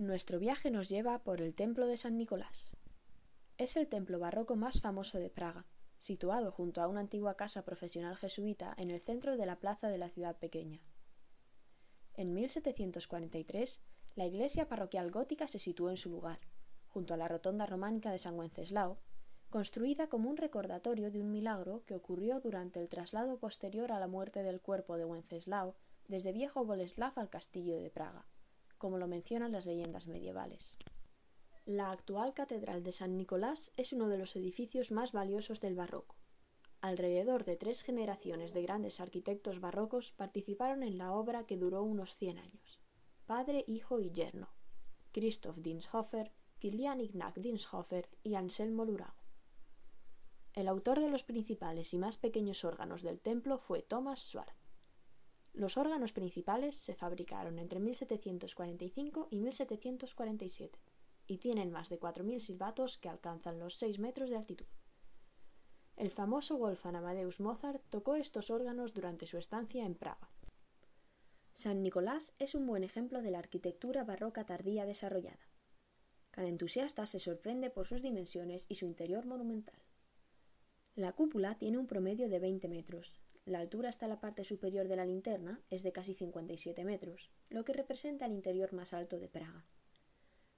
[0.00, 2.74] Nuestro viaje nos lleva por el Templo de San Nicolás.
[3.58, 5.66] Es el templo barroco más famoso de Praga,
[5.98, 9.98] situado junto a una antigua casa profesional jesuita en el centro de la plaza de
[9.98, 10.80] la ciudad pequeña.
[12.14, 13.82] En 1743,
[14.14, 16.40] la iglesia parroquial gótica se situó en su lugar,
[16.88, 18.96] junto a la rotonda románica de San Wenceslao,
[19.50, 24.08] construida como un recordatorio de un milagro que ocurrió durante el traslado posterior a la
[24.08, 25.74] muerte del cuerpo de Wenceslao
[26.08, 28.24] desde Viejo Boleslav al castillo de Praga,
[28.80, 30.78] como lo mencionan las leyendas medievales.
[31.66, 36.16] La actual Catedral de San Nicolás es uno de los edificios más valiosos del barroco.
[36.80, 42.16] Alrededor de tres generaciones de grandes arquitectos barrocos participaron en la obra que duró unos
[42.16, 42.80] 100 años.
[43.26, 44.48] Padre, hijo y yerno.
[45.12, 49.22] Christoph Dinshofer, Kilian Ignaz Dinshofer y Anselmo Lurago.
[50.54, 54.59] El autor de los principales y más pequeños órganos del templo fue Thomas Schwarz.
[55.52, 60.78] Los órganos principales se fabricaron entre 1745 y 1747
[61.26, 64.66] y tienen más de 4.000 silbatos que alcanzan los 6 metros de altitud.
[65.96, 70.30] El famoso Wolfgang Amadeus Mozart tocó estos órganos durante su estancia en Praga.
[71.52, 75.50] San Nicolás es un buen ejemplo de la arquitectura barroca tardía desarrollada.
[76.30, 79.82] Cada entusiasta se sorprende por sus dimensiones y su interior monumental.
[80.94, 84.96] La cúpula tiene un promedio de 20 metros, la altura hasta la parte superior de
[84.96, 89.28] la linterna es de casi 57 metros, lo que representa el interior más alto de
[89.28, 89.64] Praga.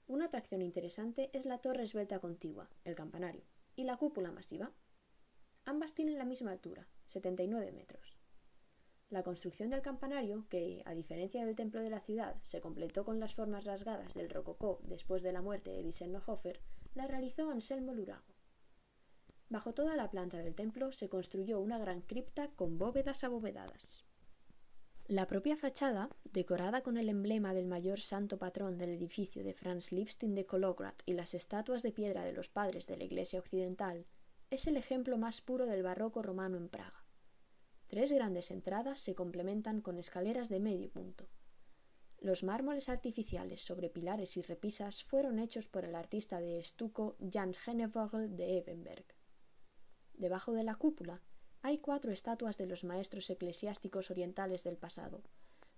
[0.06, 3.44] Una atracción interesante es la torre esbelta contigua, el campanario,
[3.76, 4.72] y la cúpula masiva.
[5.64, 8.18] Ambas tienen la misma altura, 79 metros.
[9.10, 13.20] La construcción del campanario, que, a diferencia del templo de la ciudad, se completó con
[13.20, 16.60] las formas rasgadas del rococó después de la muerte de Wiesenhofer,
[16.94, 18.31] la realizó Anselmo Lurago.
[19.52, 24.06] Bajo toda la planta del templo se construyó una gran cripta con bóvedas abovedadas.
[25.08, 29.92] La propia fachada, decorada con el emblema del mayor santo patrón del edificio de Franz
[29.92, 34.06] Lipstein de Kolograd y las estatuas de piedra de los padres de la Iglesia occidental,
[34.48, 37.04] es el ejemplo más puro del barroco romano en Praga.
[37.88, 41.28] Tres grandes entradas se complementan con escaleras de medio punto.
[42.20, 47.52] Los mármoles artificiales sobre pilares y repisas fueron hechos por el artista de estuco Jan
[47.66, 49.04] Hennevogel de Evenberg.
[50.14, 51.22] Debajo de la cúpula
[51.62, 55.22] hay cuatro estatuas de los maestros eclesiásticos orientales del pasado,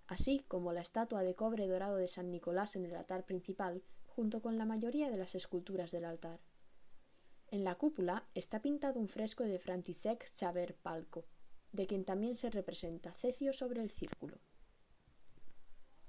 [0.07, 4.41] así como la estatua de cobre dorado de San Nicolás en el altar principal, junto
[4.41, 6.41] con la mayoría de las esculturas del altar.
[7.51, 11.27] En la cúpula está pintado un fresco de František Xaver Palco,
[11.73, 14.39] de quien también se representa Cecio sobre el círculo.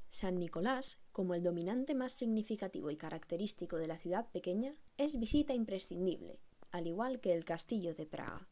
[0.07, 5.53] San Nicolás, como el dominante más significativo y característico de la ciudad pequeña, es visita
[5.53, 6.40] imprescindible,
[6.75, 8.50] al igual que el castillo de Praga.